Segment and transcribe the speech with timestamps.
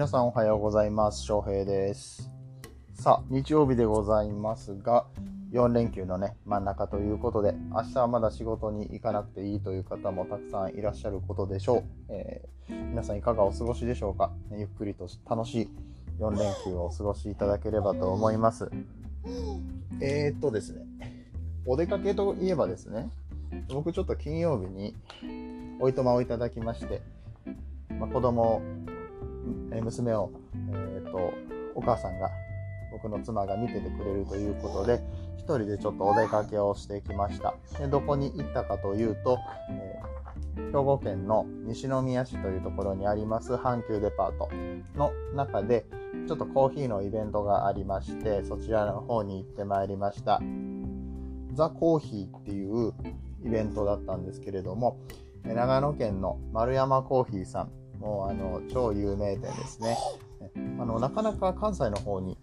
[0.00, 1.24] 皆さんおはようございます。
[1.24, 2.30] 翔平です。
[2.94, 5.04] さあ、日曜日でございますが、
[5.52, 11.84] 4連休のね、真ん中ということで、明日はまだ仕事に行かなくていいという方もたくさんいらっしゃることでしょう。
[12.08, 15.70] えー皆さんいかがお過ごしでしょうか、ねゆっくりと楽しい
[16.18, 18.70] 4連休をお過ごしいただければと思います。
[20.00, 20.86] えー、っとですね、
[21.66, 23.10] お出かけといえばですね、
[23.68, 24.96] 僕ちょっと金曜日に
[25.78, 27.02] おいとまをいただきまして、
[27.98, 28.79] まあ、子供えー
[29.82, 30.30] 娘を、
[30.72, 31.32] えー、と
[31.74, 32.30] お母さんが
[32.92, 35.00] 僕の妻が見ててくれるということで
[35.36, 37.54] 一人でちょっとお出かけをしてきました。
[37.78, 39.38] でどこに行ったかというと、
[39.70, 40.10] えー
[40.56, 44.48] 兵庫県の西宮市というところにあります阪急デパート
[44.96, 45.86] の中で
[46.28, 50.40] ちょっとコーヒーのイベントがありましてそちらの方に行ってまいりました。
[51.52, 52.92] ザ・コーヒーっていう
[53.44, 55.00] イベントだったんですけれども
[55.44, 59.96] 長野県の丸山コーヒーさんもうあの超有名店ですね。
[60.80, 62.36] あのなかなか関西の方に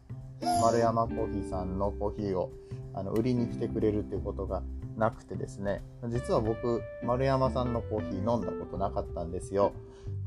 [0.62, 2.52] 丸山コーヒーさんのコーヒーを
[2.94, 4.64] あの売りに来てくれるっていうことが
[4.96, 9.74] なくてですね実は僕丸山さんのコーヒー飲んだことなかったんですよ。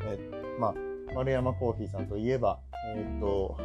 [0.05, 0.19] え
[0.59, 0.75] まあ、
[1.15, 2.61] 丸山コーヒーさんといえば、
[2.97, 3.57] えっと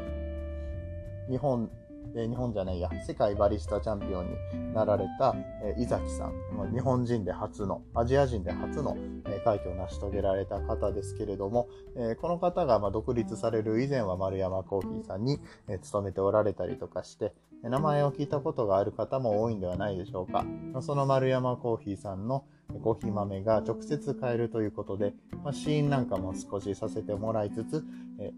[1.29, 1.69] 日本
[2.15, 17.33] え日本じゃないや世界バリスタチャンピオンになられた、え井崎さん、日本人で初のアジア人で初の、え快挙を成し遂げられた方ですけれども、えこの方がま独立される以前は丸山コーヒーさんに、え勤めておられたりとかして
[17.63, 20.45] 名前を聞いたことがある方も多いんではないでしょうか。
[20.81, 22.45] その丸山コーヒーさんの
[22.83, 27.83] コーヒー豆が直接買えるということで、まあ、試飲なんかも少しさせてもらいつつ、
[28.19, 28.33] え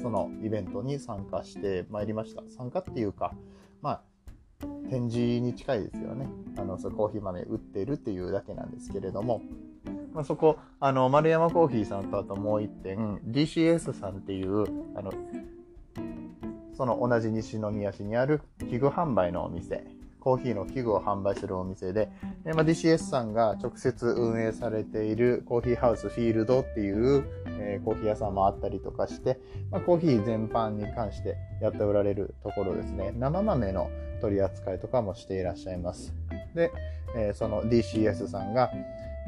[0.00, 2.42] そのイベントに参加してまいりました。
[2.48, 3.34] 参加っていうか、
[3.82, 4.02] まあ、
[4.88, 6.28] 展示に近いですよね。
[6.56, 9.42] あの、そコーヒー豆売ってるっていうだけなんですけれども、
[10.12, 14.64] まあ、そこ、あの、丸山コーヒーさんとあともう一点、DCS さんっていう、
[14.96, 15.12] あの、
[16.72, 19.84] その同じ西宮市にある器具販売のお店、
[20.20, 22.08] コーヒーの器具を販売するお店で、
[22.44, 27.24] でまあ、DCS さんが直接運営されているコーヒーハウスフィールドっていう、
[27.58, 33.12] えーコーヒー屋さんもあったりとかして、まあ、コーヒー全般に関してやっておられるところですね。
[33.16, 36.12] 生豆の取り扱いとかもしていらっしゃいます。
[36.54, 36.70] で、
[37.16, 38.70] えーその DCS さんが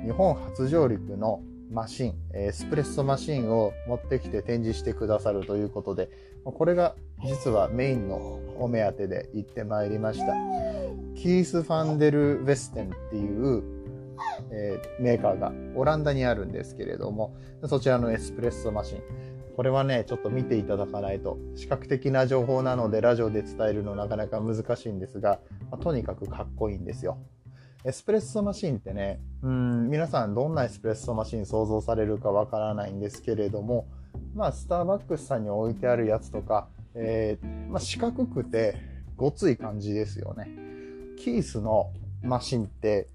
[0.05, 1.41] 日本初上陸の
[1.73, 6.11] マシン、エスプレッソマシンを持ってきて展示してくださるということで、
[6.45, 6.95] これが
[7.25, 10.35] 実はメインのお目当てで行ってまいりました。
[11.15, 13.63] キース・ファンデル・ウェステンっていう、
[14.51, 17.35] えーメーカーがオランダにあるんですけれども、
[17.67, 19.03] そちらのエスプレッソマシン。
[19.57, 25.41] これはね、ちょっと見ていただかないと、視覚的な情報なのでラジオで伝えるのなかなか難しいんですが、
[25.71, 27.19] まあとにかくかっこいいんですよ。
[27.85, 33.89] エスプレッソマシンってね、うん、皆さんどんなエスプレッソマシン想像されるかわからないんですけれども、
[34.35, 38.77] まあ、スターバックスさんに置いてあるやつとか、えーまあ、四角くて
[39.17, 40.49] ごつい感じですよね。
[41.19, 41.91] キースの
[42.23, 43.09] マシンって、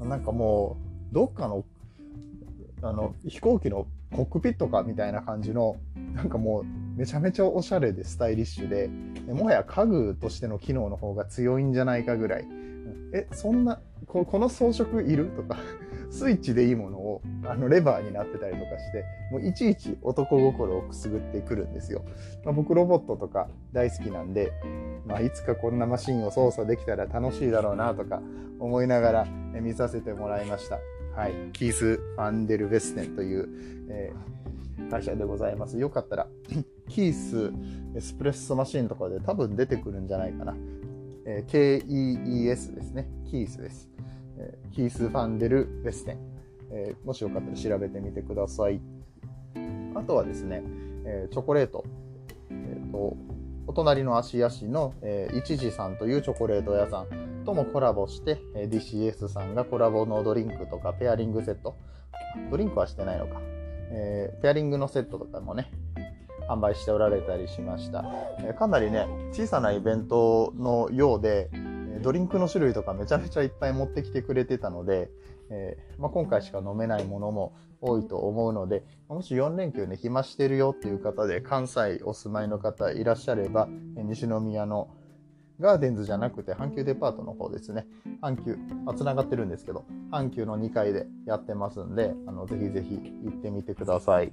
[0.00, 0.76] なんかも
[1.10, 1.64] う、どっかの、
[2.82, 5.76] あの、飛行機のコックピットかみたいな感じの、
[6.14, 6.64] なんかもう、
[6.98, 8.88] めちゃめちゃおしゃれでスタイリッシュで、
[9.32, 12.62] もはや家具としての機能の方が強いんじゃないかぐらい。
[13.12, 15.26] え、そんな、この装飾いる？
[15.36, 15.58] とか、
[16.10, 22.02] スイッチでいいものをあのレバーになってたりとかして、もういちいち男心をくすぐってくるんですよ。
[22.44, 24.52] まあ、僕ロボットとか大好きなんで、
[25.06, 28.22] まあ、いつかこんなマシンを操作できたら楽しいだろうなとか
[28.58, 29.26] 思いながら
[29.60, 30.78] 見させてもらいました。
[31.14, 31.32] はい。
[31.52, 33.48] キース・ファンデル・ベステンという、
[33.88, 34.42] えー
[34.90, 35.78] 会社でございます。
[35.78, 36.26] よかったら、
[36.88, 37.50] キース
[37.96, 40.54] エスプレッソマシンとかで多分出てくるんじゃないかな。
[41.26, 43.08] えー KEES ですね。
[43.30, 43.88] キースです。
[44.38, 46.18] えーキース・ファンデル・ベステン。
[46.70, 48.80] えーもしよかったら調べてみてください。
[49.94, 50.62] あとはですね、
[51.04, 51.84] えーチョコレート。
[52.50, 53.16] えーと
[53.68, 61.76] お隣の芦屋市の、えー、一時さんというチョコレート屋さんともコラボして、えー DCS さんがコラボのドリンクとかペアリングセット、
[62.50, 63.40] ドリンクはしてないのか、
[63.90, 65.70] えーペアリングのセットとかもね、
[66.48, 68.04] 販売しておられたりしました。
[68.40, 71.50] えかなりね、小さなイベントのようで、
[72.02, 75.10] ドリンクの種類とかめちゃめちゃいっぱい持ってきてくれてたので、
[75.50, 84.88] えーまあ、今回しか飲めないものも多いと思うので、もし4連休ね、暇してるよっていう方で、関西お住まいの方いらっしゃれば、西宮の
[85.60, 87.86] ガーデンズじゃなくて阪急デパートの方ですね。
[88.20, 94.32] 阪急、まあ、繋がってるんですけど、阪急の2階でやってますんで、あの、ぜひぜひ行ってみてください。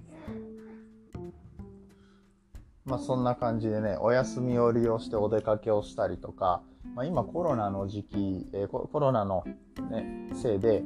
[2.90, 6.64] まあそんな感じでね、お休みを利用してお出かけをしたりとか、
[6.96, 9.44] まあ、今コロナの時期、えーコロナの、
[9.92, 10.84] ね、せいで、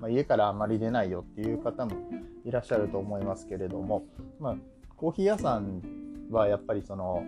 [0.00, 1.92] まあ、家からあまり出ないよっていう方も
[2.44, 4.04] いらっしゃると思いますけれども、
[4.38, 4.56] まあ、
[4.96, 5.82] コーヒー屋さん
[6.30, 7.24] はやっぱりその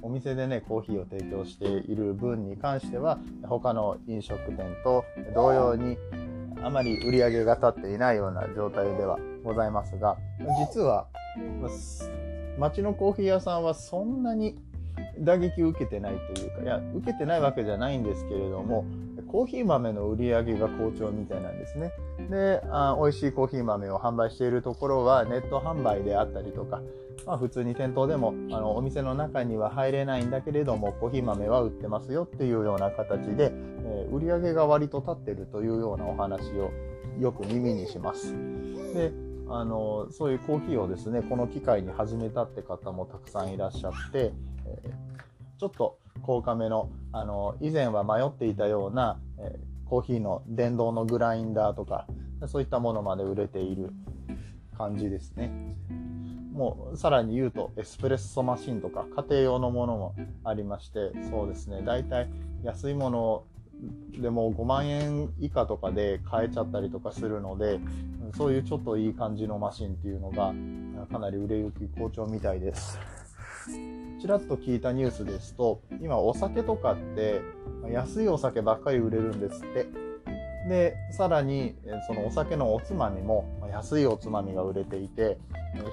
[0.00, 5.04] お店でねコーヒーを提供している分に関しては他の飲食店と
[5.34, 5.98] 同様に
[6.62, 10.16] あまり売り上げが立っていないような状態ではございますが
[10.72, 11.06] 実は
[12.58, 14.56] 町のコーヒー屋さんはそんなに
[15.20, 18.84] 打撃を受けてないというかいや受けてないわけじゃないんですけれども
[19.28, 21.92] コーヒー豆の売り上げが好調みたいなんですね
[22.30, 26.80] であ美味しいコーヒー豆を販売しているところはネット販売であったりとか
[27.26, 36.70] まあ、普通に店頭でもあのお店の中には入れないんだけれどもコーヒー豆は売ってますよっていうような形で、えー、売り上げが割と立ってるというようなお話を
[37.20, 38.32] よく耳にします。
[38.94, 39.12] で
[39.50, 44.32] あのそういうコーヒーをですねこの機会に始めたって方もたくさんいらっしゃって、
[44.66, 44.90] えー、
[45.58, 52.06] ちょっと高価めのあの以前は迷っていたような、えー、コーヒーの電動のグラインダーとか
[52.46, 53.90] そういったものまで売れている
[54.76, 55.76] 感じですね。
[56.52, 62.28] もうさらに言うとエスプレッソマシンとか家庭用のものもありましてそうですね大体
[62.64, 63.46] 安いものを
[64.18, 67.78] でも5万円以下とかで買えちゃったりとかするので
[68.36, 70.52] そういうちょっといい感じのマシンっていうのが
[71.10, 72.98] かなり売れ行き好調みたいです。
[74.20, 77.40] ちらっと聞いたニュースですと今お酒とかって
[77.92, 79.86] 安いお酒ばっかり売れるんですって。
[80.68, 81.76] でさらに
[82.06, 85.38] そのお酒のおつまみも安いおつまみが売れていて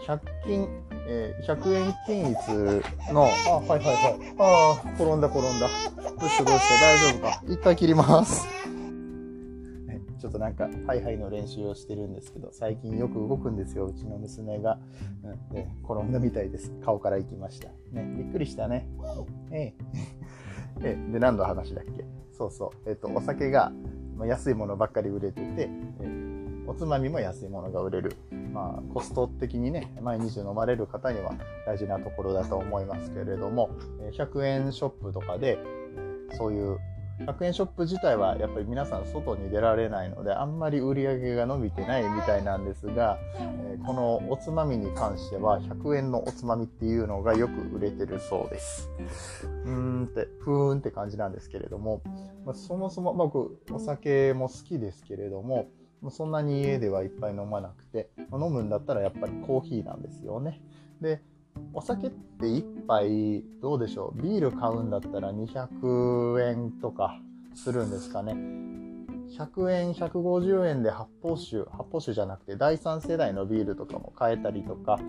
[0.07, 0.67] 100均、
[1.07, 3.25] えー、100円均一の、あ、
[3.59, 4.35] はいはいはい。
[4.39, 5.67] ああ、転んだ転んだ。
[6.19, 6.81] どうしたどうした？
[6.81, 7.43] 大丈夫か？
[7.53, 8.47] 一回切ります。
[9.85, 14.79] ね、ちょっとなんか、ハイハイの練習をしてるんですけど、最近よく動くんですよ、うちの娘が。
[15.23, 16.71] うん、で転んだみたいです。
[16.83, 17.67] 顔から行きました。
[17.91, 18.87] ね、びっくりしたね。
[19.51, 19.73] ええ。
[20.81, 22.05] えで、何の話だっけ？
[22.31, 22.89] そうそう。
[22.89, 23.71] えっ、と、お酒が
[24.25, 25.69] 安いものばっかり売れてて、
[26.01, 26.24] え
[26.67, 28.15] おつまみも安いものが売れる。
[28.53, 31.33] まあ、コスト的にね、毎日飲まれる方には
[31.65, 33.69] 大事なところだと思いますけれども、
[34.11, 35.59] 100円ショップとかで、
[36.37, 36.79] そういう
[37.19, 48.89] 100円ショップ自体はやっぱり皆さん外に出られないのであんまり売り上げが伸びてないみたいなんですが、えこのおつまみに関しては100円のおつまみっていうのがよく売れてるそうです。
[49.43, 52.01] うーんって、ふーんって感じなんですけれども、
[52.45, 55.67] ま、そもそも僕お酒も好きですけれども、
[56.11, 60.61] そんなに家ではいっぱい飲まなくて、飲むんだったらやっぱりコーヒーなんですよね。
[61.01, 61.21] で、
[61.73, 64.21] お酒って1杯どうでしょう？
[64.21, 67.19] ビール買うんだったら200円とか
[67.53, 68.33] するんですかね。
[68.33, 74.99] 100円、150円で発泡酒、発泡酒じゃなくて第3世代のビールとかも買えたりとか、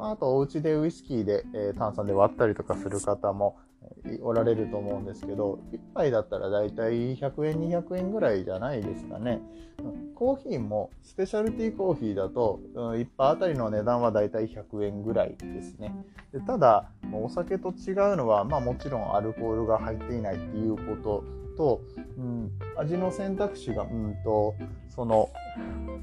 [0.00, 3.58] まあとお家でウイスキーで、えー、炭酸で割ったりとかする方も
[4.22, 9.42] おられると思うんですけど1杯だったらだいたい100円200円ぐらいじゃないですかね。
[10.14, 15.94] コーヒーもスペシャルティーコーヒーだと1杯あたりの値段はだいたい100円ぐらいですね。
[16.32, 21.24] でただお酒と違うのは、まあ、もちろんアルコールが入っていないっていうこと
[21.60, 21.82] と、
[22.16, 24.54] うん、味の選択肢が、うんと、
[24.88, 25.28] その、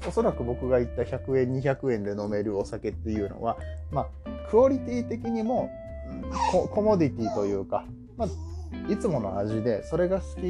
[0.06, 3.58] おそらく僕が言った100円、200円で飲めるお酒っていうのは、
[3.90, 5.70] まあ、クオリティ的にも
[6.52, 7.84] ココモディティというか、
[8.16, 10.40] まあ、いつもの味でそれが好き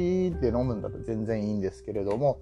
[0.41, 2.39] で飲むんだと全然いいんですけれども、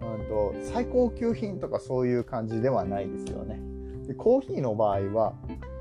[0.00, 3.60] うんと、最高級品とかそういう感じではないですよね。
[4.06, 5.34] でコーヒーの場合は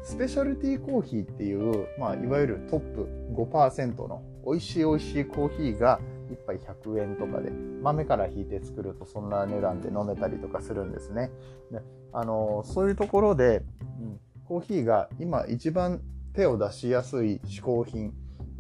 [0.03, 11.32] スペシャルティーコーヒーっていう、まあ、いわゆるトップ5%の美味しい美味しいコーヒーが1杯100円とかで豆から引いて作るとそんな値段で飲めたりとかするんですね。
[11.72, 11.82] で
[12.13, 13.63] あのそういうところで、
[14.01, 16.01] うん、コーヒーが今一番
[16.34, 18.13] 手を出しやすい嗜好品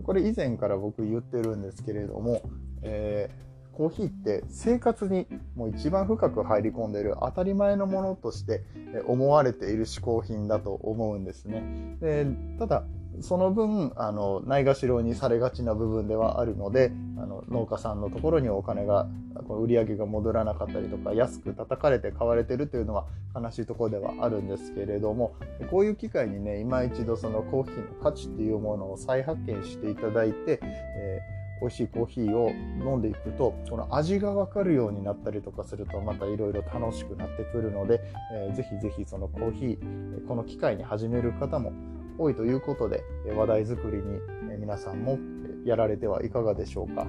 [0.03, 2.41] これ以前から僕言ってるんですけれども、
[2.83, 8.63] えー、コーヒーって生活にもう一番深く入り込んでいる当たり前のものとして
[9.07, 11.97] 思われている嗜好品だと思うんですね。
[11.99, 12.25] で
[12.59, 12.83] ただ
[13.21, 19.07] その分あのないがしろにされがちな部分ではあるのであの農家さんのところにお金が
[19.49, 23.05] 売り上げが戻らなかったりとか安く叩かれて買われてるというのは
[23.35, 25.35] 悲しいところではあるんですけれども
[25.69, 38.01] こういう機会にね今一度そのコーヒーの価値っていうものを再発見していただいて、えー美味しいコーヒーを飲んでいくとこの味が分かるようになったりとかするとまたいろいろ楽しくなってくるので、
[38.33, 41.71] えー、ぜひぜひそのコーヒーこの機会に始める方も
[42.17, 43.03] 多いということで
[43.35, 44.19] 話題作りに
[44.59, 45.17] 皆さんも
[45.65, 47.07] やられてはいかがでしょうか。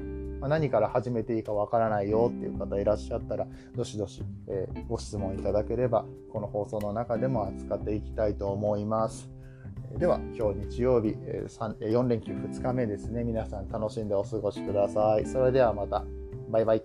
[0.49, 9.31] 何から始めていいかわからないよっていう方いらっしゃったら、どしどし、えご質問いただければ、この放送の中でも扱っていきたいと思います。
[9.99, 13.25] では、今日日曜日、4連休2日目ですね。
[13.25, 15.27] 皆さん楽しんでお過ごしください。
[15.27, 16.05] それではまた。
[16.51, 16.83] バイバイ。